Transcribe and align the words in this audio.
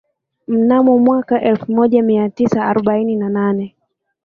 Mnamo 0.47 0.99
mwaka 0.99 1.41
elfu 1.41 1.71
moja 1.71 2.03
mia 2.03 2.29
tisa 2.29 2.65
arobaini 2.65 3.15
na 3.15 3.29
nane 3.29 3.75